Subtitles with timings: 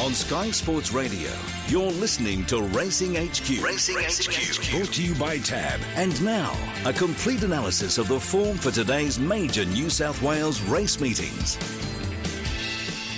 [0.00, 1.28] On Sky Sports Radio,
[1.66, 3.60] you're listening to Racing HQ.
[3.60, 4.64] Racing, Racing HQ.
[4.64, 4.70] HQ.
[4.70, 5.80] Brought to you by Tab.
[5.96, 11.00] And now, a complete analysis of the form for today's major New South Wales race
[11.00, 11.58] meetings.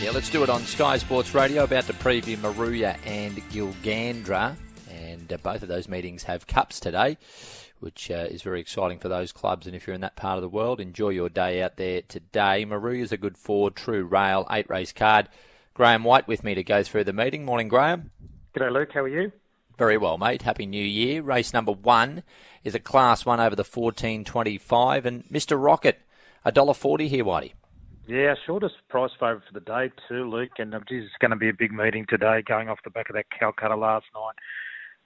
[0.00, 1.64] Yeah, let's do it on Sky Sports Radio.
[1.64, 4.56] About to preview Moruya and Gilgandra.
[4.90, 7.18] And uh, both of those meetings have cups today,
[7.80, 9.66] which uh, is very exciting for those clubs.
[9.66, 12.64] And if you're in that part of the world, enjoy your day out there today.
[12.64, 15.28] Moruya's a good four, true rail, eight race card.
[15.80, 17.46] Graham White with me to go through the meeting.
[17.46, 18.10] Morning, Graham.
[18.54, 18.90] G'day, Luke.
[18.92, 19.32] How are you?
[19.78, 20.42] Very well, mate.
[20.42, 21.22] Happy New Year.
[21.22, 22.22] Race number one
[22.62, 25.06] is a Class 1 over the 14.25.
[25.06, 25.56] And Mr.
[25.58, 25.98] Rocket,
[26.44, 27.54] $1.40 here, Whitey.
[28.06, 30.50] Yeah, shortest price favourite for the day too, Luke.
[30.58, 33.14] And geez, it's going to be a big meeting today, going off the back of
[33.14, 34.34] that Calcutta last night.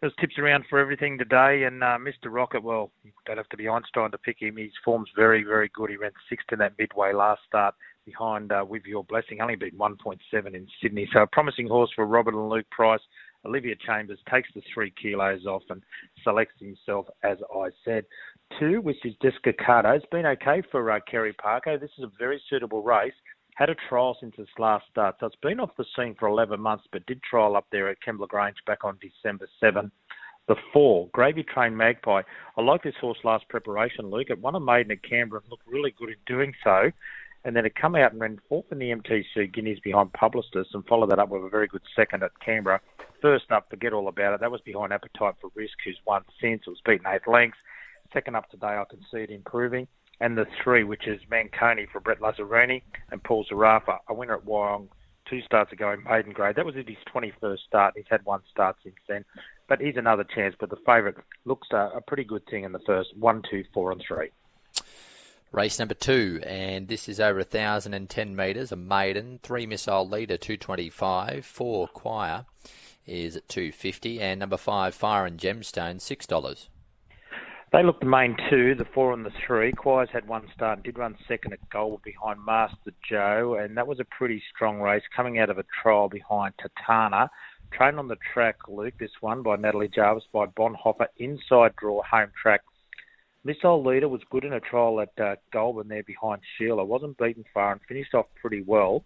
[0.01, 2.30] There's tips around for everything today, and uh, Mr.
[2.30, 4.56] Rocket, well, you don't have to be Einstein to pick him.
[4.56, 5.91] His form's very, very good.
[5.91, 9.77] He ran sixth in that midway last start behind uh, With Your Blessing, only beat
[9.79, 10.19] 1.7
[10.55, 11.09] in Sydney.
[11.13, 13.01] So a promising horse for Robert and Luke Price.
[13.47, 15.83] Olivia Chambers takes the three kilos off and
[16.23, 18.05] selects himself, as I said.
[18.59, 19.96] Two, which is Descacado.
[19.96, 21.79] It's been okay for uh, Kerry Parker.
[21.79, 23.13] This is a very suitable race.
[23.57, 26.61] Had a trial since its last start, so it's been off the scene for 11
[26.61, 29.93] months, but did trial up there at Kembla Grange back on December 7.
[30.49, 32.23] The four, Gravy Train Magpie.
[32.57, 34.27] I like this horse last preparation, Luke.
[34.29, 36.91] It won a maiden at Canberra and looked really good in doing so
[37.45, 40.87] and then it come out and ran fourth in the MTC Guineas behind Publicis and
[40.87, 42.80] followed that up with a very good second at Canberra.
[43.20, 44.40] First up, forget all about it.
[44.40, 46.62] That was behind Appetite for Risk, who's won since.
[46.66, 47.59] It was beaten eight lengths.
[48.12, 49.87] Second up today, I can see it improving.
[50.20, 54.45] And the three, which is Manconi for Brett Lazzarini and Paul Zarafa, a winner at
[54.45, 54.88] Wyong
[55.28, 56.56] two starts ago in maiden grade.
[56.56, 56.84] That was his
[57.15, 57.95] 21st start.
[57.96, 59.24] He's had one start since then.
[59.68, 60.54] But he's another chance.
[60.59, 64.03] But the favourite looks a pretty good thing in the first one, two, four, and
[64.06, 64.31] three.
[65.55, 71.47] Race number two, and this is over 1,010 metres, a maiden, three missile leader, 225,
[71.47, 72.47] four choir
[73.06, 76.69] is at 250, and number five, Fire and Gemstone, $6.
[77.72, 79.71] They looked the main two, the four and the three.
[79.71, 84.01] Choirs had one start did run second at goal behind Master Joe, and that was
[84.01, 87.28] a pretty strong race coming out of a trial behind Tatana.
[87.73, 92.33] Trained on the track, Luke, this one by Natalie Jarvis by Bonhoeffer, inside draw, home
[92.43, 92.62] track
[93.44, 96.82] Missile Leader was good in a trial at uh, Goulburn there behind Sheila.
[96.82, 99.05] Wasn't beaten far and finished off pretty well.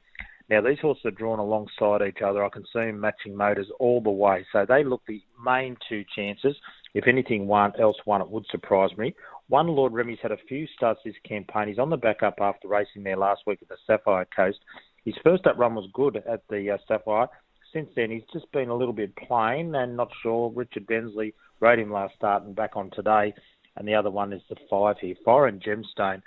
[0.48, 2.44] Now, these horses are drawn alongside each other.
[2.44, 4.46] I can see them matching motors all the way.
[4.52, 6.56] So they look the main two chances.
[6.94, 9.14] If anything one, else won, it would surprise me.
[9.48, 11.68] One, Lord Remy's had a few starts this campaign.
[11.68, 14.58] He's on the back up after racing there last week at the Sapphire Coast.
[15.04, 17.28] His first up run was good at the uh, Sapphire.
[17.72, 20.50] Since then, he's just been a little bit plain and not sure.
[20.54, 23.34] Richard Bensley rode him last start and back on today
[23.78, 26.22] and the other one is the five here, Foreign Gemstone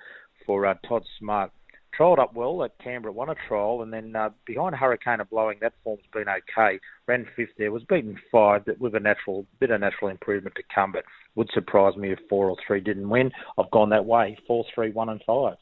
[0.45, 1.51] for uh, Todd Smart.
[1.97, 5.57] Trialled up well at Canberra, won a trial, and then uh, behind Hurricane of Blowing,
[5.59, 6.79] that form's been okay.
[7.05, 10.63] Ran fifth there, was beaten five, but with a natural bit of natural improvement to
[10.73, 10.93] come.
[10.93, 11.03] But
[11.35, 13.31] would surprise me if four or three didn't win.
[13.57, 15.57] I've gone that way: four, three, one, and five.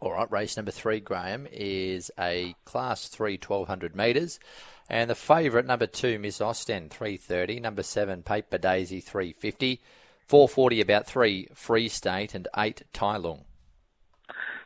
[0.00, 4.40] All right, race number three, Graham, is a Class 3 1200 metres.
[4.88, 7.60] And the favourite, number two, Miss Ostend, 330.
[7.60, 9.80] Number seven, Paper Daisy, 350.
[10.30, 13.46] 440 about three Free State and eight Tai Lung.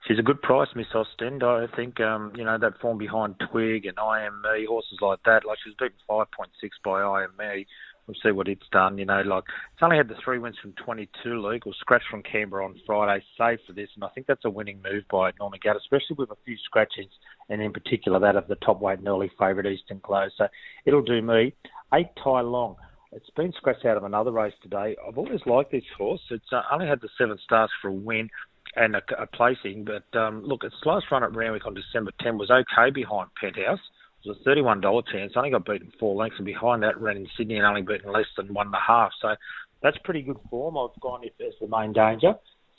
[0.06, 1.42] She's a good price, Miss Ostend.
[1.42, 5.46] I think um, you know that form behind Twig and IME horses like that.
[5.46, 7.64] Like she's beaten five point six by IME.
[8.06, 8.98] We'll see what it's done.
[8.98, 11.40] You know, like it's only had the three wins from 22.
[11.40, 13.24] Luke or scratch from Canberra on Friday.
[13.38, 16.30] Safe for this, and I think that's a winning move by Norman Gatt, especially with
[16.30, 17.06] a few scratches,
[17.48, 20.32] and in particular that of the top weight and early favourite Eastern Close.
[20.36, 20.46] So
[20.84, 21.54] it'll do me.
[21.94, 22.76] Eight Tai Lung.
[23.14, 24.96] It's been scratched out of another race today.
[25.06, 26.20] I've always liked this horse.
[26.30, 28.28] It's uh, only had the seven stars for a win
[28.74, 32.38] and a, a placing, but um, look, its last run at Randwick on December 10
[32.38, 33.78] was okay behind Penthouse.
[34.24, 35.34] It was a $31 chance.
[35.36, 38.26] Only got beaten four lengths, and behind that ran in Sydney and only beaten less
[38.36, 39.12] than one and a half.
[39.22, 39.36] So
[39.80, 40.76] that's pretty good form.
[40.76, 42.34] I've gone as the main danger.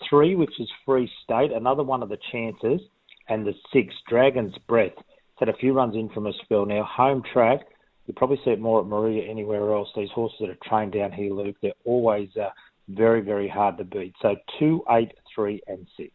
[0.09, 2.81] Three, which is Free State, another one of the chances,
[3.29, 4.91] and the six, Dragon's Breath.
[4.97, 6.83] It's had a few runs in from a spell now.
[6.83, 7.61] Home track
[8.05, 9.89] you probably see it more at Moruya anywhere else.
[9.95, 12.49] These horses that are trained down here, Luke, they're always uh,
[12.87, 14.13] very, very hard to beat.
[14.21, 16.11] So two, eight, three, and six.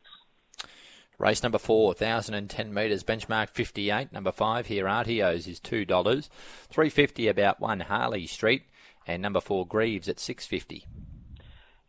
[1.19, 4.10] Race number four, 1,010 metres, benchmark 58.
[4.10, 5.87] Number five, here, Artios is $2.
[6.70, 8.62] 350 about one Harley Street.
[9.06, 10.86] And number four, Greaves at 650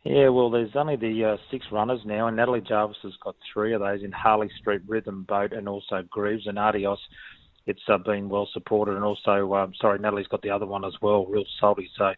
[0.04, 3.72] yeah, well, there's only the uh, six runners now, and Natalie Jarvis has got three
[3.72, 6.98] of those in Harley Street, Rhythm Boat, and also Greaves and Artios
[7.66, 10.94] it's uh, been well supported, and also, um, sorry, Natalie's got the other one as
[11.00, 11.90] well, Real Salty.
[11.96, 12.12] So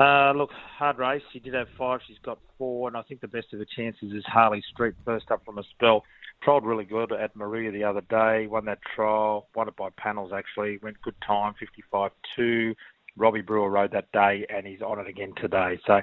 [0.00, 1.22] Uh, look, hard race.
[1.32, 2.00] She did have five.
[2.08, 5.30] She's got four, and I think the best of her chances is Harley Street, first
[5.30, 6.02] up from a spell.
[6.44, 8.48] Trialled really good at Moruya the other day.
[8.48, 9.46] Won that trial.
[9.54, 10.78] Won it by panels actually.
[10.82, 11.54] Went good time,
[11.94, 12.74] 55-2.
[13.16, 15.78] Robbie Brewer rode that day, and he's on it again today.
[15.86, 16.00] So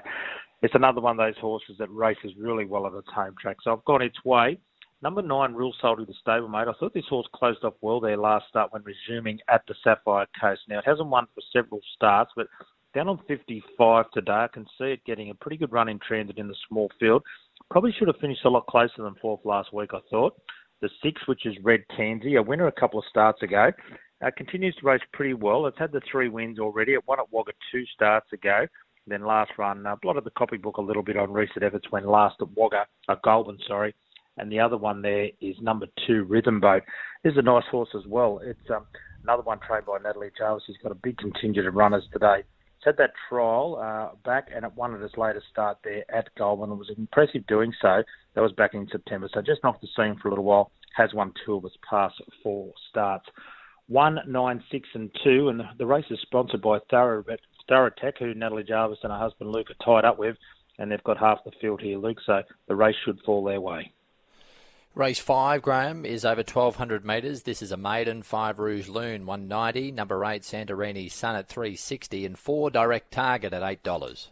[0.62, 3.58] it's another one of those horses that races really well at its home track.
[3.62, 4.58] So I've gone its way.
[5.02, 6.68] Number nine, Real Salty, the stablemate.
[6.68, 10.26] I thought this horse closed off well there last start when resuming at the Sapphire
[10.40, 10.60] Coast.
[10.68, 12.46] Now, it hasn't won for several starts, but
[12.94, 16.38] down on 55 today, I can see it getting a pretty good run in transit
[16.38, 17.24] in the small field.
[17.68, 20.40] Probably should have finished a lot closer than fourth last week, I thought.
[20.82, 23.72] The six, which is Red Tansy, a winner a couple of starts ago,
[24.24, 25.66] uh, continues to race pretty well.
[25.66, 26.92] It's had the three wins already.
[26.92, 28.66] It won at Wagga two starts ago.
[29.08, 32.36] Then last run, uh, blotted the copybook a little bit on recent efforts when last
[32.40, 33.94] at Wagga, uh, Goulburn, sorry.
[34.38, 36.82] And the other one there is number two, Rhythm Boat.
[37.22, 38.40] This is a nice horse as well.
[38.42, 38.86] It's um,
[39.22, 40.64] another one trained by Natalie Jarvis.
[40.66, 42.42] He's got a big contingent of runners today.
[42.76, 46.34] It's had that trial uh, back and it won at his latest start there at
[46.36, 46.72] Goulburn.
[46.72, 48.02] It was impressive doing so.
[48.34, 49.28] That was back in September.
[49.32, 50.72] So just knocked the scene for a little while.
[50.96, 53.26] Has won two of its past four starts
[53.88, 55.48] one, nine, six, and two.
[55.48, 59.84] And the race is sponsored by Tech, who Natalie Jarvis and her husband Luke are
[59.84, 60.36] tied up with,
[60.78, 62.18] and they've got half the field here, Luke.
[62.24, 63.92] So the race should fall their way.
[64.94, 67.44] Race five, Graham, is over 1,200 metres.
[67.44, 69.90] This is a maiden, five Rouge Loon, 190.
[69.90, 74.28] Number eight, Santorini Sun at 360, and four Direct Target at $8.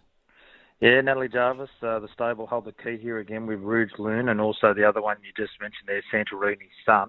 [0.80, 4.38] Yeah, Natalie Jarvis, uh, the stable hold the key here again with Rouge Loon, and
[4.38, 7.08] also the other one you just mentioned there, Santorini Sun.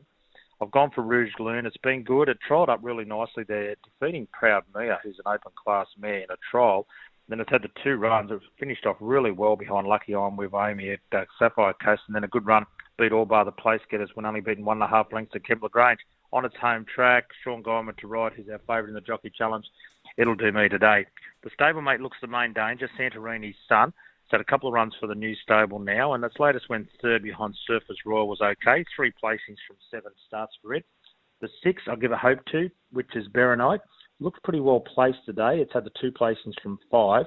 [0.62, 1.65] I've gone for Rouge Loon.
[1.65, 2.30] It's been good.
[2.30, 6.31] It trialled up really nicely there, defeating Proud Mia, who's an open class mare in
[6.31, 6.88] a trial.
[7.27, 8.31] Then it's had the two runs.
[8.31, 12.15] It finished off really well behind Lucky On with Amy at uh, Sapphire Coast, and
[12.15, 12.65] then a good run
[13.01, 15.44] beat all by the place getters when only beaten one and a half lengths at
[15.44, 16.00] Kembla Grange
[16.31, 17.25] on its home track.
[17.44, 19.65] Shaun Guymer to ride, who's our favourite in the Jockey Challenge.
[20.18, 21.06] It'll do me today.
[21.44, 23.92] The stablemate looks the main danger, Santorini's son.
[24.30, 27.21] Had a couple of runs for the new stable now, and its latest went third
[27.21, 28.86] behind Surface Royal was okay.
[28.95, 30.86] Three placings from seven starts for it.
[31.42, 33.81] The six I'll give a hope to, which is Berenite.
[34.21, 35.59] Looks pretty well placed today.
[35.59, 37.25] It's had the two placings from five.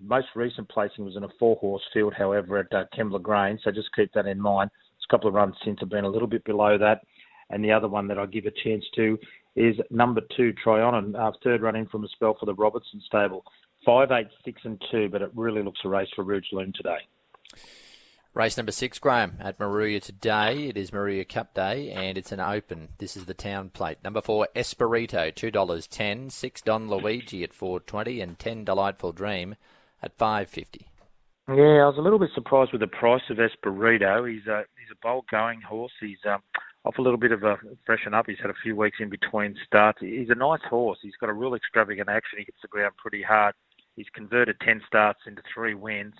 [0.00, 3.72] Most recent placing was in a four horse field, however, at uh, Kembla Grange, so
[3.72, 4.70] just keep that in mind.
[5.04, 7.02] It's a couple of runs since have been a little bit below that.
[7.50, 9.18] And the other one that I give a chance to
[9.54, 13.44] is number two, Tryon, uh, third run in from a spell for the Robertson stable
[13.84, 16.96] five, eight, six, and two, but it really looks a race for Rouge Loon today.
[18.32, 20.68] Race number six, Graham, at Moruya today.
[20.68, 22.88] It is Moruya Cup Day, and it's an open.
[22.98, 23.98] This is the town plate.
[24.02, 26.30] Number four, Esperito, two dollars ten.
[26.30, 29.54] Six Don Luigi at four twenty, and ten Delightful Dream
[30.02, 30.88] at five fifty.
[31.46, 34.32] Yeah, I was a little bit surprised with the price of Esperito.
[34.32, 35.92] He's a he's a bold going horse.
[36.00, 36.42] He's um,
[36.84, 38.26] off a little bit of a freshen up.
[38.28, 39.98] He's had a few weeks in between starts.
[40.00, 40.98] He's a nice horse.
[41.02, 42.38] He's got a real extravagant action.
[42.38, 43.54] He hits the ground pretty hard.
[43.96, 46.14] He's converted 10 starts into three wins,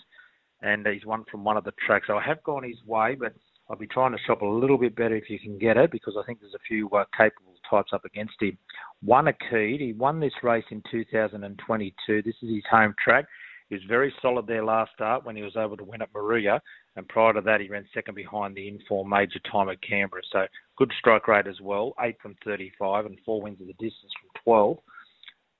[0.62, 2.06] and he's won from one of the tracks.
[2.06, 3.34] So I have gone his way, but
[3.68, 6.14] I'll be trying to shop a little bit better if you can get it because
[6.18, 8.56] I think there's a few uh, capable types up against him.
[9.02, 9.76] One a key.
[9.78, 12.22] He won this race in 2022.
[12.22, 13.24] This is his home track.
[13.68, 16.60] He was very solid there last start when he was able to win at Moruya,
[16.96, 20.22] and prior to that, he ran second behind the Inform Major time at Canberra.
[20.32, 20.46] So
[20.76, 24.42] good strike rate as well, eight from 35 and four wins of the distance from
[24.44, 24.78] 12.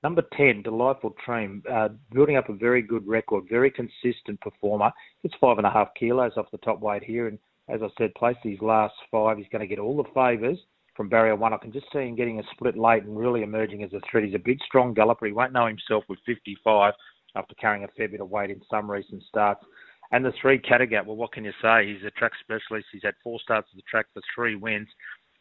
[0.03, 4.91] Number 10, Delightful Dream, uh, building up a very good record, very consistent performer.
[5.23, 7.27] It's five and a half kilos off the top weight here.
[7.27, 7.39] And
[7.69, 9.37] as I said, place these last five.
[9.37, 10.59] He's going to get all the favours
[10.95, 11.53] from barrier one.
[11.53, 14.23] I can just see him getting a split late and really emerging as a threat.
[14.23, 15.25] He's a big, strong galloper.
[15.25, 16.93] He won't know himself with 55
[17.35, 19.65] after carrying a fair bit of weight in some recent starts.
[20.11, 21.87] And the three Kattegat, well, what can you say?
[21.87, 22.87] He's a track specialist.
[22.91, 24.87] He's had four starts at the track for three wins.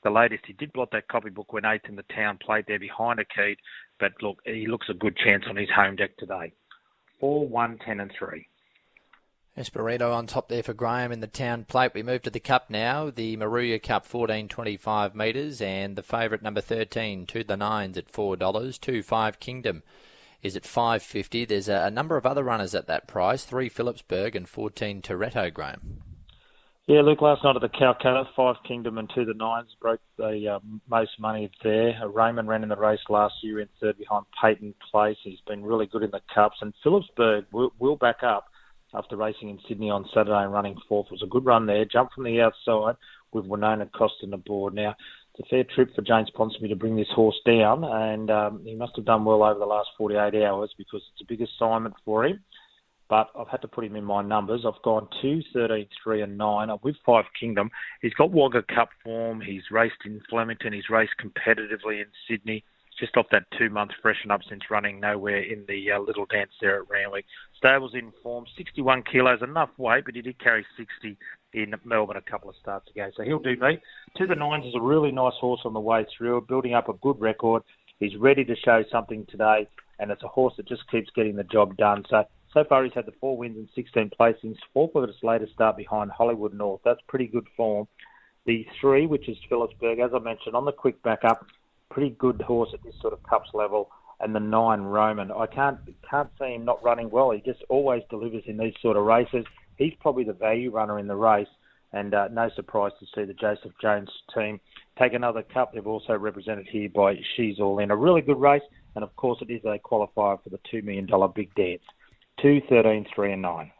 [0.03, 3.21] The latest, he did blot that copybook when eighth in the town plate there behind
[3.21, 3.57] a key.
[3.99, 6.53] But look, he looks a good chance on his home deck today.
[7.21, 8.49] Four, one, ten, and three.
[9.57, 11.93] Esperito on top there for Graham in the town plate.
[11.95, 13.09] We move to the Cup now.
[13.09, 18.81] The Moruya Cup, 1425 metres, and the favourite number 13 to the nines at $4.
[18.81, 19.85] 2 5 Kingdom
[20.45, 21.47] is at 550.
[21.47, 25.53] There's a, a, number of other runners at that price 3 Phillipsburg and 14 Toretto,
[25.53, 26.03] Graham.
[26.87, 30.57] Yeah, Luke, last night at the Calcutta, Five Kingdom and To the Nines broke the
[30.57, 31.99] uh, most money there.
[32.01, 35.17] Uh, Raymond ran in the race last year in third behind Peyton Place.
[35.25, 36.59] He's been really good in the Cups.
[36.61, 38.49] And Phillipsburg will, will back up
[38.93, 41.07] after racing in Sydney on Saturday and running fourth.
[41.07, 41.87] It was a good run there.
[41.87, 42.97] Jumped from the outside
[43.33, 44.75] with Winona Costin the board.
[44.75, 44.95] Now,
[45.35, 48.75] it's a fair trip for James Ponsonby to bring this horse down, and um, he
[48.75, 52.25] must have done well over the last 48 hours because it's a big assignment for
[52.25, 52.41] him
[53.09, 54.65] but I've had to put him in my numbers.
[54.67, 56.71] I've gone 2, 13, 3 and 9.
[56.71, 57.71] I'm with Five Kingdom.
[58.01, 59.41] He's got Wagga Cup form.
[59.41, 60.73] He's raced in Flemington.
[60.73, 62.65] He's raced competitively in Sydney.
[62.99, 66.53] Just off that two month freshen up since running nowhere in the uh, little dance
[66.61, 67.25] there at Randwick.
[67.57, 71.17] Stables in form, 61 kilos, enough weight, but he did carry 60
[71.55, 73.11] in Melbourne a couple of starts ago.
[73.17, 73.79] So he'll do me.
[74.17, 76.95] To the Nines is a really nice horse on the way through, building up a
[76.95, 77.63] good record.
[78.01, 79.69] He's ready to show something today,
[79.99, 82.05] and it's a horse that just keeps getting the job done.
[82.11, 85.55] So so far, he's had the four wins and 16 placings, fourth of his latest
[85.55, 86.81] start behind Hollywood North.
[86.85, 87.89] That's pretty good form.
[88.47, 91.45] The three, which is Phillipsburg, as I mentioned, on the quick backup,
[91.91, 93.91] pretty good horse at this sort of cups level.
[94.21, 95.33] And the nine, Roman.
[95.33, 97.33] I can't can't see him not running well.
[97.33, 99.45] He just always delivers in these sort of races.
[99.77, 101.49] He's probably the value runner in the race,
[101.93, 104.61] and uh, no surprise to see the Joseph Jones team
[104.99, 105.73] take another cup.
[105.73, 107.91] They've also represented here by She's All In.
[107.91, 108.63] A really good race,
[108.95, 111.83] and of course it is a qualifier for the $2 million big dance.
[112.43, 113.71] 2, 13, 3 and 9.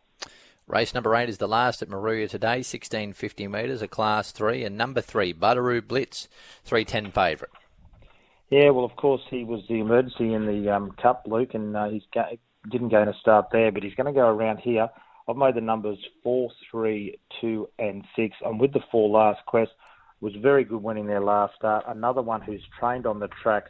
[0.67, 4.79] Race number eight is the last at Moruya today, 1650 metres, a class three, and
[4.79, 6.27] number three, Butteroo Blitz,
[6.65, 7.53] 310 favourite.
[8.49, 11.91] Yeah, well, of course, he was the emergency in the um, Cup, Luke, and uh,
[11.91, 12.03] he
[12.71, 14.89] didn't go in a start there, but he's going to go around here.
[15.29, 18.37] I've made the numbers four, three, two, and six.
[18.45, 19.71] I'm with the four last quest.
[20.21, 21.85] Was very good winning their last start.
[21.87, 23.65] Another one who's trained on the track,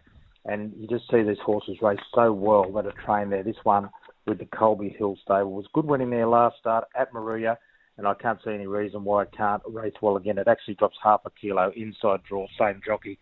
[0.44, 3.42] and you just see these horses race so well that are trained there.
[3.42, 3.88] This one
[4.26, 5.52] with the Colby Hill stable.
[5.52, 7.56] Was good winning their last start at Moruya,
[7.98, 10.38] and I can't see any reason why it can't race well again.
[10.38, 13.18] It actually drops half a kilo inside draw, same jockey.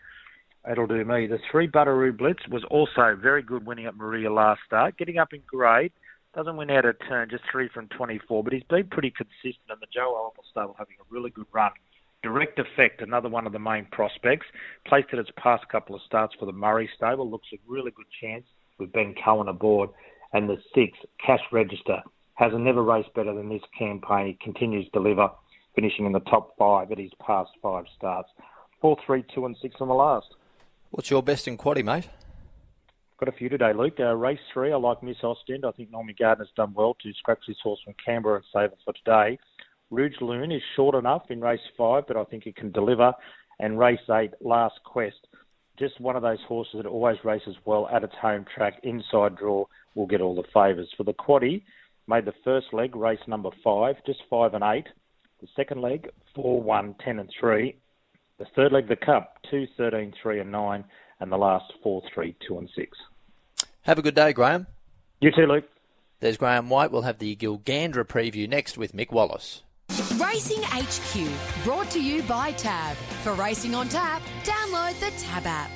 [0.70, 1.26] It'll do me.
[1.26, 5.32] The three Butteroo Blitz was also very good winning at Moruya last start, getting up
[5.32, 5.92] in grade.
[6.34, 9.80] Doesn't win out of turn, just three from 24, but he's been pretty consistent, and
[9.80, 11.72] the Joe Oliver stable having a really good run.
[12.22, 14.46] Direct Effect, another one of the main prospects,
[14.86, 18.06] placed at its past couple of starts for the Murray stable, looks a really good
[18.20, 18.44] chance
[18.78, 19.90] with Ben Cohen aboard
[20.32, 21.98] and the six, Cash Register,
[22.34, 24.26] has never raced better than this campaign.
[24.26, 25.28] He continues to deliver,
[25.74, 28.30] finishing in the top five at his past five starts.
[28.80, 30.26] Four, three, two, and six on the last.
[30.90, 32.08] What's your best in quaddy, mate?
[33.24, 34.00] Got a few today, Luke.
[34.00, 35.64] Uh, race three, I like Miss Ostend.
[35.64, 38.78] I think Naomi Gardner's done well to scratch this horse from Canberra and save it
[38.84, 39.38] for today.
[39.90, 43.12] Rouge Loon is short enough in race five, but I think it can deliver.
[43.60, 45.28] And race eight, Last Quest,
[45.78, 49.66] just one of those horses that always races well at its home track, inside draw,
[49.94, 50.92] will get all the favours.
[50.96, 51.62] For the quaddy,
[52.08, 54.88] made the first leg race number five, just five and eight.
[55.40, 57.76] The second leg, four, one, ten and three.
[58.40, 60.82] The third leg, the cup, two, thirteen, three and nine.
[61.20, 62.98] And the last, four, three, two and six.
[63.82, 64.68] Have a good day, Graham.
[65.20, 65.64] You too, Luke.
[66.20, 66.92] There's Graham White.
[66.92, 69.62] We'll have the Gilgandra preview next with Mick Wallace.
[70.20, 72.96] Racing HQ, brought to you by Tab.
[73.24, 75.70] For racing on tap, download the Tab app.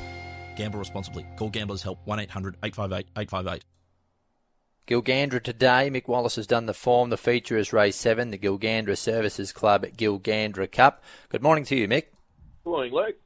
[0.55, 1.27] Gamble responsibly.
[1.37, 3.65] Call Gamblers Help 1 800 858 858.
[4.87, 5.91] Gilgandra today.
[5.91, 7.11] Mick Wallace has done the form.
[7.11, 11.03] The feature is race seven, the Gilgandra Services Club Gilgandra Cup.
[11.29, 12.05] Good morning to you, Mick.
[12.63, 13.17] Good morning, Luke.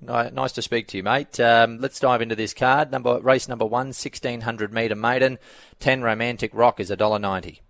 [0.00, 1.40] Nice to speak to you, mate.
[1.40, 2.92] Um, let's dive into this card.
[2.92, 5.38] Number race number one, 1600 metre maiden.
[5.80, 7.60] 10 Romantic Rock is $1.90.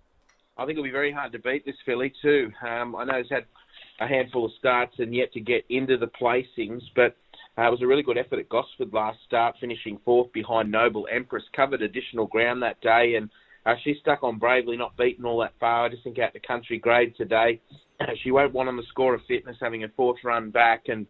[0.57, 2.51] I think it'll be very hard to beat this filly too.
[2.67, 3.45] Um, I know he's had
[3.99, 7.15] a handful of starts and yet to get into the placings, but
[7.57, 11.07] uh, it was a really good effort at Gosford last start, finishing fourth behind Noble
[11.11, 11.43] Empress.
[11.55, 13.29] Covered additional ground that day, and
[13.65, 15.85] uh, she stuck on bravely, not beaten all that far.
[15.85, 17.59] I just think out the country grade today,
[18.23, 21.07] she won't want on the score of fitness, having a fourth run back, and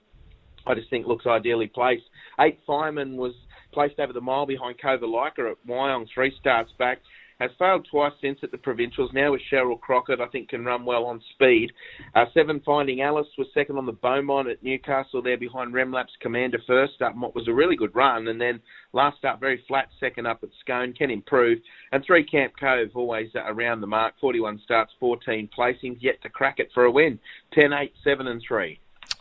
[0.67, 2.03] I just think looks ideally placed.
[2.39, 3.33] Eight Fireman was
[3.73, 6.99] placed over the mile behind Cova Leica at Wyong three starts back
[7.39, 9.11] has failed twice since at the provincials.
[9.13, 11.71] Now with Cheryl Crockett, I think can run well on speed.
[12.15, 16.59] Uh, seven Finding Alice was second on the Beaumont at Newcastle there behind Remlap's Commander
[16.65, 17.15] first up.
[17.15, 18.59] What was a really good run, and then
[18.93, 21.59] last up very flat second up at Scone can improve.
[21.91, 24.15] And three Camp Cove always uh, around the mark.
[24.19, 27.19] 41 starts, 14 placings, yet to crack it for a win.
[27.53, 28.79] 10, 8, 7 and 3.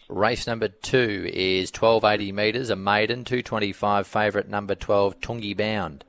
[0.09, 6.05] Race number two is 1280 metres, a maiden, 225 favourite number 12, Tungi Bound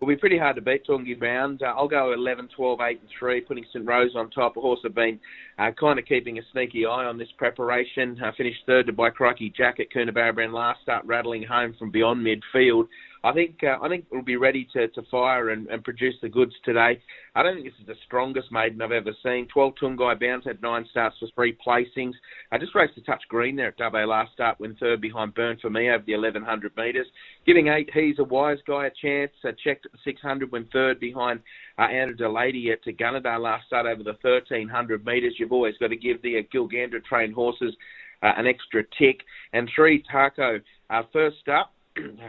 [0.00, 1.62] will be pretty hard to beat Tungi Bound.
[1.62, 4.56] Uh, I'll go 11, 12, 8 and 3, putting St Rose on top.
[4.56, 5.18] A horse have been
[5.58, 8.20] uh, kind of keeping a sneaky eye on this preparation.
[8.22, 12.24] Uh, finished third to by Crikey Jack at Coonabarabran last start, rattling home from beyond
[12.24, 12.88] midfield.
[13.26, 16.28] I think uh, I think we'll be ready to, to fire and, and produce the
[16.28, 17.02] goods today.
[17.34, 19.48] I don't think this is the strongest maiden I've ever seen.
[19.52, 22.12] 12 Tungai Bounds had nine starts for three placings.
[22.52, 25.58] I just raced a touch green there at Dubbo last start, when third behind Burn
[25.60, 27.08] for me over the 1100 metres.
[27.44, 29.32] Giving eight, he's a wise guy a chance.
[29.44, 31.40] Uh, checked at the 600 when third behind
[31.80, 35.34] uh, Anna Delady at Gunnedah last start over the 1300 metres.
[35.36, 37.74] You've always got to give the uh, Gilgandra trained horses
[38.22, 39.22] uh, an extra tick.
[39.52, 40.60] And three, Taco.
[40.88, 41.72] Uh, first up,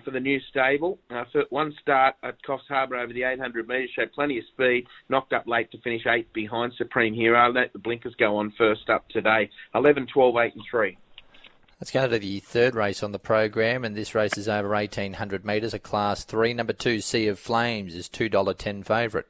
[0.03, 0.99] for the new stable.
[1.09, 5.33] Uh, one start at Coffs Harbour over the 800 metres, showed plenty of speed, knocked
[5.33, 7.51] up late to finish eighth behind Supreme Hero.
[7.51, 9.49] Let the blinkers go on first up today.
[9.75, 10.97] 11, 12, 8 and 3.
[11.79, 15.45] Let's go to the third race on the program, and this race is over 1800
[15.45, 16.53] metres, a Class 3.
[16.53, 19.27] Number 2, Sea of Flames, is $2.10 favourite.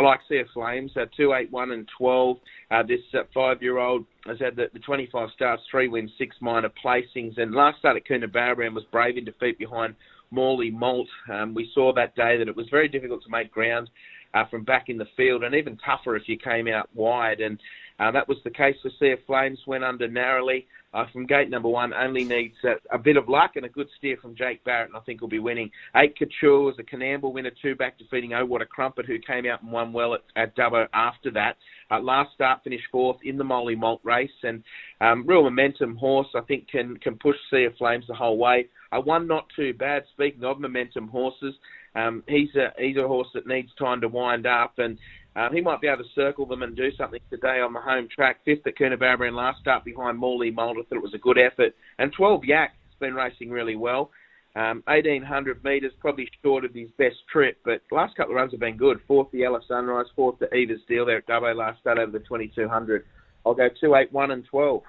[0.00, 2.36] I like Sea of Flames, uh, 2, 8, 1 and 12.
[2.70, 7.38] Uh, this uh, five-year-old has had the, the 25 starts, three wins, six minor placings,
[7.38, 9.94] and last start at Coonabarabran was brave in defeat behind
[10.30, 11.06] Morley Malt.
[11.30, 13.90] Um, we saw that day that it was very difficult to make ground
[14.32, 17.40] uh, from back in the field, and even tougher if you came out wide.
[17.40, 17.60] And
[18.00, 19.58] uh, that was the case for Sea of Flames.
[19.66, 21.92] Went under narrowly uh, from gate number one.
[21.92, 22.56] Only needs
[22.90, 25.28] a, bit of luck and a good steer from Jake Barrett, and I think he'll
[25.28, 25.70] be winning.
[25.94, 29.44] Eight Couture was a Coonamble winner, two back defeating Oh What a Crumpet, who came
[29.46, 31.58] out and won well at, at Dubbo after that.
[31.90, 34.64] Uh, last start finished fourth in the Molly Malt race, and
[35.02, 36.28] um, real momentum horse.
[36.34, 38.68] I think can can push Sea of Flames the whole way.
[38.92, 40.04] A one not too bad.
[40.14, 41.54] Speaking of momentum horses,
[41.94, 44.98] um, he's a he's a horse that needs time to wind up, and
[45.36, 48.08] um, he might be able to circle them and do something today on the home
[48.14, 48.40] track.
[48.44, 50.82] Fifth at Coonabarabran last start behind Morley Mulder.
[50.82, 51.74] Thought it was a good effort.
[51.98, 54.10] And 12 Yak has been racing really well.
[54.56, 58.58] Um, 1800 metres, probably short of his best trip, but last couple of runs have
[58.58, 59.00] been good.
[59.06, 60.06] Fourth, the Yellow Sunrise.
[60.16, 63.06] Fourth, the Eva's Deal there at Dubbo last start over the 2200.
[63.46, 64.82] I'll go 2, 8, 1 and 12.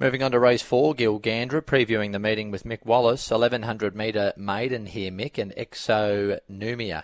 [0.00, 3.30] Moving on to race four, Gilgandra previewing the meeting with Mick Wallace.
[3.30, 7.02] 1100 metre maiden here, Mick, and Exonumia.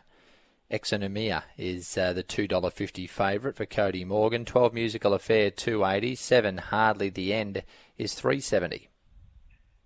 [0.71, 4.45] Exonumia is uh, the $2.50 favourite for Cody Morgan.
[4.45, 6.17] 12 Musical Affair 280.
[6.17, 7.63] 7 Hardly the End
[7.97, 8.89] is 370.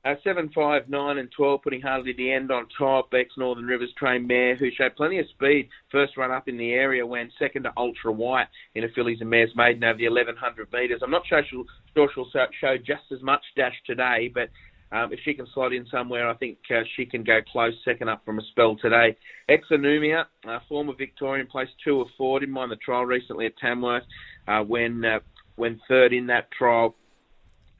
[0.03, 3.13] Uh, 7, 5, 9 and 12 putting Hardly the End on top.
[3.13, 5.69] Ex Northern Rivers trained mare who showed plenty of speed.
[5.93, 9.29] First run up in the area when second to Ultra White in a fillies and
[9.29, 11.03] mares maiden over the 1100 metres.
[11.03, 14.49] I'm not sure she'll, sure she'll show just as much dash today, but
[14.93, 18.09] um, if she can slot in somewhere, I think uh, she can go close, second
[18.09, 19.17] up from a spell today.
[19.49, 22.41] Exonumia, uh, former Victorian, placed two of four.
[22.41, 24.03] Didn't mind the trial recently at Tamworth
[24.49, 25.21] uh, when uh,
[25.57, 26.97] when third in that trial.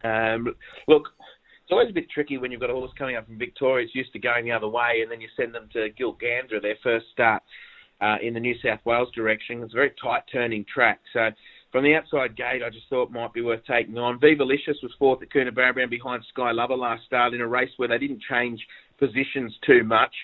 [0.05, 0.55] Um,
[0.87, 1.09] look,
[1.71, 3.87] it's always a bit tricky when you've got a horse coming up from Victoria.
[3.87, 6.77] It's used to going the other way, and then you send them to Gilgandra, their
[6.83, 7.43] first start
[8.01, 9.63] uh, in the New South Wales direction.
[9.63, 11.31] It's a very tight turning track, so
[11.73, 14.19] from the outside gate, I just thought it might be worth taking on.
[14.19, 17.89] Viva Licious was fourth at Coonabarabran behind Sky Lover last start in a race where
[17.89, 18.61] they didn't change
[18.99, 20.15] positions too much.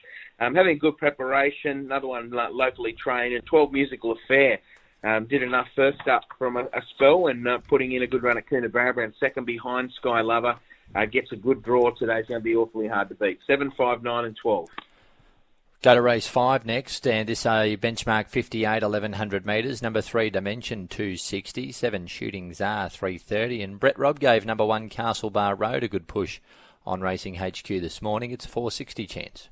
[0.41, 4.59] Um, having good preparation, another one locally trained, and 12 Musical Affair.
[5.05, 8.25] Um, did enough first up from a, a spell and uh, putting in a good
[8.25, 10.59] run at Coonabarabran, second behind Sky Lover.
[10.95, 12.19] Uh, gets a good draw today.
[12.19, 13.39] It's going to be awfully hard to beat.
[13.47, 14.69] 7, 5, 9 and 12.
[15.83, 19.83] Go to race five next, and this a benchmark 58 1100 metres.
[19.83, 21.71] Number three, Dimension 260.
[21.71, 23.63] Seven Shooting Czar 330.
[23.63, 26.41] And Brett Robb gave number one Castlebar Road a good push
[26.87, 28.31] on Racing HQ this morning.
[28.31, 29.49] It's a 460 chance.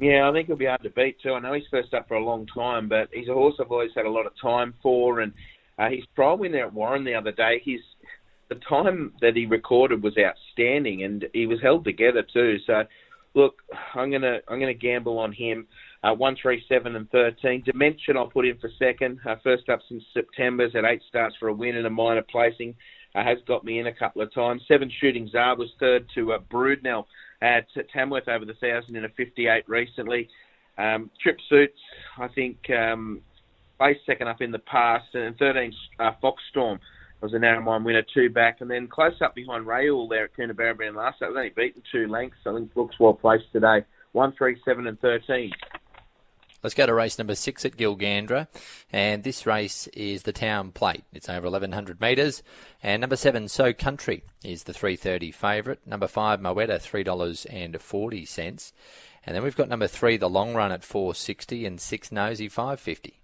[0.00, 1.34] Yeah, I think he'll be hard to beat too.
[1.34, 3.92] I know he's first up for a long time, but he's a horse I've always
[3.94, 5.20] had a lot of time for.
[5.20, 5.32] And
[5.78, 7.80] uh, his trial win there at Warren the other day, his
[8.48, 12.58] the time that he recorded was outstanding, and he was held together too.
[12.66, 12.84] So
[13.36, 13.62] look,
[13.94, 15.68] I'm gonna I'm gonna gamble on him.
[16.02, 17.62] Uh, one, three, seven, and thirteen.
[17.62, 19.20] Dimension I'll put in for second.
[19.24, 22.74] Uh, first up since September's at eight starts for a win and a minor placing.
[23.14, 24.62] Uh, has got me in a couple of times.
[24.66, 27.04] Seven Shooting Czar was third to uh, Broodnell
[27.40, 30.28] at Tamworth over the thousand in a 58 recently.
[30.76, 31.78] Um, Trip Suits,
[32.18, 33.22] I think, um,
[33.78, 36.78] placed second up in the past, and 13 uh, Foxstorm
[37.20, 40.36] was a narrow mine winner, two back, and then close up behind Rayul there at
[40.36, 41.20] Coonabarabran last.
[41.20, 42.38] That was only beaten two lengths.
[42.46, 43.84] I think looks well placed today.
[44.12, 45.52] One, three, seven, and thirteen.
[46.62, 48.48] Let's go to race number six at Gilgandra,
[48.92, 51.04] and this race is the Town Plate.
[51.12, 52.42] It's over 1100 metres,
[52.82, 55.86] and number seven, So Country, is the 330 favourite.
[55.86, 58.72] Number five, Moetta, three dollars and forty cents,
[59.24, 63.20] and then we've got number three, the Long Run at 460, and six Nosy 550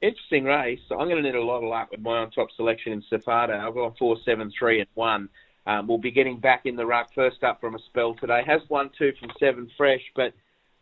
[0.00, 0.80] interesting race.
[0.90, 3.58] I'm going to need a lot of luck with my on top selection in Safada.
[3.58, 5.28] I've got four, seven, three, and one.
[5.66, 7.08] Um, we'll be getting back in the ruck.
[7.14, 8.42] First up from a spell today.
[8.46, 10.32] Has won two from seven fresh, but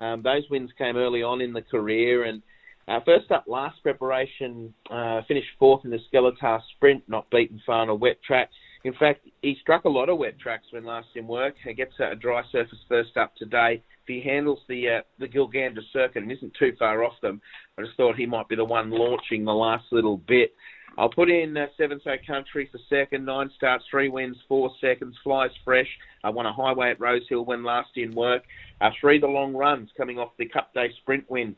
[0.00, 2.24] um, those wins came early on in the career.
[2.24, 2.42] And
[2.86, 7.90] uh, first up, last preparation, uh, finished fourth in the Skeletar Sprint, not beaten far
[7.90, 8.50] on wet track.
[8.86, 11.56] In fact, he struck a lot of wet tracks when last in work.
[11.64, 13.82] He gets a dry surface first up today.
[14.04, 17.40] If he handles the uh, the Gilgandra circuit and isn't too far off them,
[17.76, 20.54] I just thought he might be the one launching the last little bit.
[20.96, 25.16] I'll put in uh, Seven So Country for second, nine starts, three wins, four seconds,
[25.24, 25.88] flies fresh.
[26.22, 28.44] I won a highway at Rosehill when last in work.
[28.80, 31.56] Uh, three the long runs coming off the Cup Day sprint win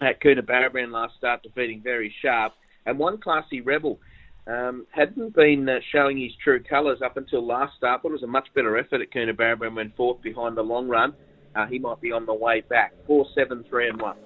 [0.00, 2.52] at Coonabarabran last start, defeating Very Sharp.
[2.86, 3.98] And one classy Rebel
[4.46, 8.22] um, hadn't been uh, showing his true colours up until last start, but it was
[8.22, 11.14] a much better effort at Coonabarabran when fourth behind the long run.
[11.54, 12.92] Uh, he might be on the way back.
[13.06, 14.16] Four, seven, three, and one.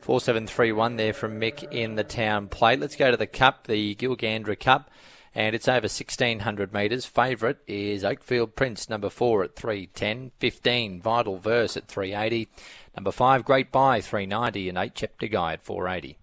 [0.00, 2.80] Four seven three one there from Mick in the town plate.
[2.80, 4.90] Let's go to the Cup, the Gilgandra Cup.
[5.34, 7.06] and it's over 1600 metres.
[7.06, 12.48] Favourite is Oakfield Prince, number four at 310, 15 Vital Verse at 380,
[12.96, 16.18] number five Great Buy 390, and eight Chapter Guy at 480.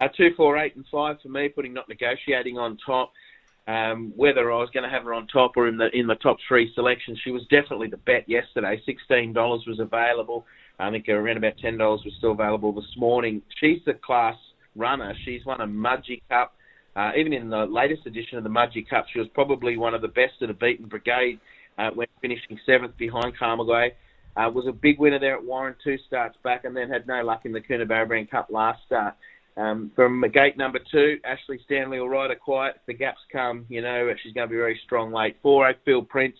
[0.00, 3.12] Uh, two, four, eight, and five for me, putting not negotiating on top.
[3.66, 6.14] Um, whether I was going to have her on top or in the in the
[6.14, 8.80] top three selections, she was definitely the bet yesterday.
[8.86, 10.46] Sixteen dollars was available.
[10.78, 13.42] I think around about ten dollars was still available this morning.
[13.60, 14.36] She's the class
[14.74, 15.12] runner.
[15.24, 16.54] She's won a Mudgee Cup.
[16.96, 20.00] Uh, even in the latest edition of the Mudgee Cup, she was probably one of
[20.00, 21.38] the best of the beaten brigade
[21.76, 23.90] uh, when finishing seventh behind Carmagay.
[24.36, 27.22] Uh, was a big winner there at Warren two starts back, and then had no
[27.22, 29.14] luck in the Coonabarabran Cup last start.
[29.58, 32.76] Um, from gate number two, Ashley Stanley will ride quiet.
[32.76, 35.36] If the gaps come, you know, she's going to be very strong late.
[35.42, 36.36] Four, Oakfield Prince.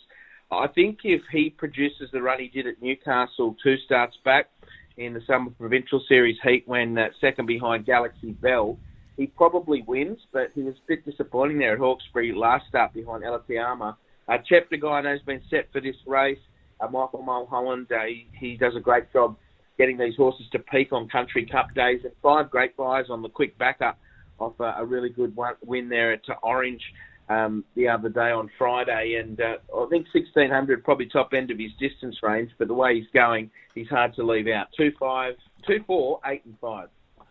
[0.53, 4.49] I think if he produces the run he did at Newcastle two starts back
[4.97, 8.79] in the Summer Provincial Series heat when uh, second behind Galaxy Bell,
[9.17, 13.25] he probably wins, but he was a bit disappointing there at Hawkesbury last start behind
[13.25, 13.97] Elitiama.
[14.29, 14.37] Uh,
[14.81, 16.39] guy, has been set for this race.
[16.81, 19.37] Uh, Michael Mulholland, uh, he, he does a great job
[19.79, 23.29] getting these horses to peak on Country Cup days, and five great buys on the
[23.29, 23.99] quick backup
[24.39, 26.83] off a, a really good win there at Orange
[27.29, 29.17] um, the other day on Friday.
[29.21, 32.97] And uh, I think 1600 probably top end of his distance range, but the way
[32.97, 34.69] he's going, he's hard to leave out.
[34.77, 35.35] Two five,
[35.67, 36.89] two four, eight and five.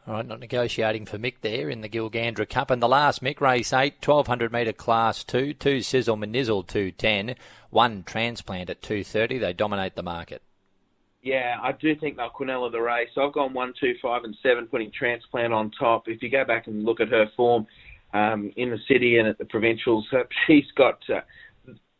[0.07, 2.71] All right, not negotiating for Mick there in the Gilgandra Cup.
[2.71, 7.35] And the last Mick race eight, 1200 metre class two, two Sizzle Manizzle 210,
[7.71, 9.39] one transplant at 230.
[9.39, 10.41] They dominate the market.
[11.27, 13.09] Yeah, I do think they'll Quinella the race.
[13.17, 16.07] I've gone one, two, five, and seven, putting transplant on top.
[16.07, 17.67] If you go back and look at her form
[18.13, 20.07] um, in the city and at the provincials,
[20.47, 21.19] she's got uh,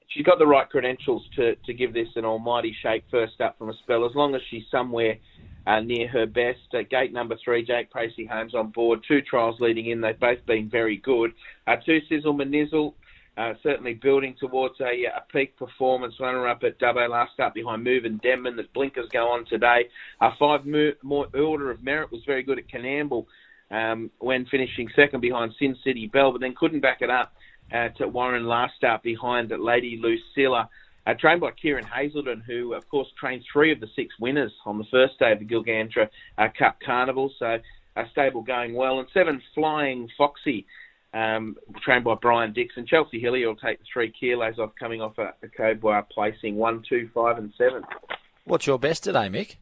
[0.07, 3.69] she's got the right credentials to to give this an almighty shake first up from
[3.69, 4.05] a spell.
[4.05, 5.17] As long as she's somewhere
[5.65, 6.59] uh, near her best.
[6.73, 9.03] Uh, gate number three, Jake Pracey-Holmes on board.
[9.05, 11.33] Two trials leading in, they've both been very good.
[11.67, 12.95] Uh, two Sizzle Manizzle
[13.37, 16.15] uh, certainly building towards a, a peak performance.
[16.19, 18.55] Runner up at Dubbo last start behind Move and Denman.
[18.55, 19.89] The blinkers go on today.
[20.19, 23.25] Uh, five mo- more order of merit was very good at Coonamble
[23.69, 27.33] um, when finishing second behind Sin City Bell, but then couldn't back it up
[27.71, 30.69] at Warren last start behind Lady Lucilla.
[31.05, 34.77] Uh, trained by Kieran Hazelden, who of course trained three of the six winners on
[34.77, 37.31] the first day of the Gilgandra uh, Cup Carnival.
[37.39, 37.59] So
[37.95, 38.99] a stable going well.
[38.99, 40.65] And seven Flying Foxy
[41.13, 42.85] um, trained by Brian Dixon.
[42.85, 46.83] Chelsea Hilly will take the three kilos off coming off a, a Cobar placing one,
[46.87, 47.83] two, five, and seven.
[48.45, 49.55] What's your best today, Mick?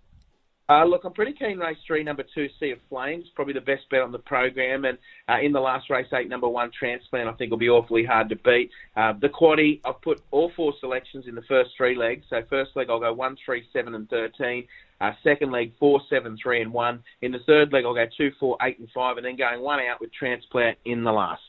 [0.68, 3.88] Uh, look, I'm pretty keen race three, number two, Sea of Flames, probably the best
[3.92, 4.86] bet on the program.
[4.86, 4.98] And
[5.30, 8.30] uh, in the last race eight, number one, Transplant, I think will be awfully hard
[8.30, 8.72] to beat.
[8.96, 12.26] Uh, the quaddy, I've put all four selections in the first three legs.
[12.32, 14.66] So first leg, I'll go one, three, seven, and thirteen.
[15.00, 17.04] Uh, second leg, four, seven, three, and one.
[17.22, 19.80] In the third leg, I'll go two, four, eight, and five, and then going one
[19.82, 21.44] out with Transplant in the last.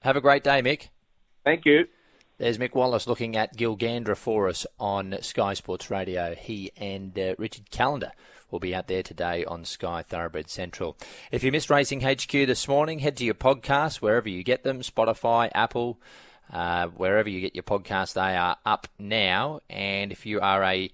[0.00, 0.88] Have a great day, Mick.
[1.44, 1.86] Thank you.
[2.38, 6.34] There's Mick Wallace looking at Gilgandra for us on Sky Sports Radio.
[6.36, 8.12] He and uh, Richard Callander
[8.50, 10.96] will be out there today on Sky Thoroughbred Central.
[11.30, 14.80] If you missed Racing HQ this morning, head to your podcast wherever you get them
[14.80, 16.00] Spotify, Apple,
[16.52, 18.14] uh, wherever you get your podcast.
[18.14, 19.60] They are up now.
[19.68, 20.90] And if you are a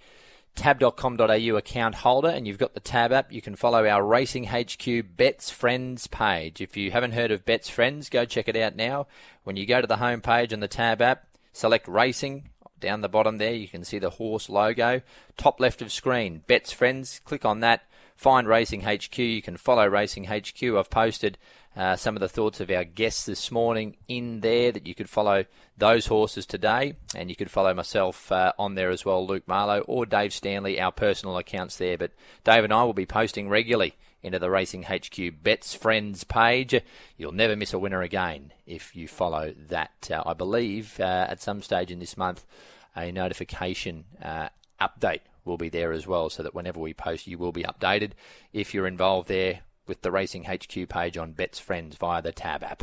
[0.55, 5.17] tab.com.au account holder and you've got the tab app, you can follow our Racing HQ
[5.17, 6.61] Bets Friends page.
[6.61, 9.07] If you haven't heard of Bets Friends, go check it out now.
[9.45, 12.51] When you go to the home page on the tab app, select Racing.
[12.85, 15.01] Down the bottom there, you can see the horse logo.
[15.39, 17.19] Top left of screen, Bets Friends.
[17.25, 17.81] Click on that.
[18.15, 19.17] Find Racing HQ.
[19.17, 20.63] You can follow Racing HQ.
[20.63, 21.39] I've posted
[21.75, 25.09] uh, some of the thoughts of our guests this morning in there that you could
[25.09, 25.47] follow
[25.79, 29.81] those horses today, and you could follow myself uh, on there as well, Luke Marlow
[29.89, 31.97] or Dave Stanley, our personal accounts there.
[31.97, 32.13] But
[32.45, 36.75] Dave and I will be posting regularly into the Racing HQ Bets Friends page.
[37.17, 40.11] You'll never miss a winner again if you follow that.
[40.11, 42.45] Uh, I believe uh, at some stage in this month,
[42.97, 44.49] a notification uh,
[44.81, 48.13] update will be there as well, so that whenever we post, you will be updated.
[48.53, 52.63] If you're involved there, with the Racing HQ page on Bets Friends via the Tab
[52.63, 52.83] app.